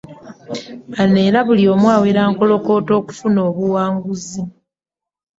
Bano 0.91 1.19
era 1.27 1.39
buli 1.47 1.63
omu 1.73 1.87
awera 1.95 2.21
nkolokooto 2.31 2.91
okufuna 3.01 3.39
obuwanguzi. 3.49 4.41